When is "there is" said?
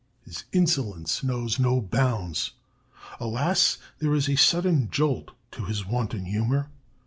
3.99-4.27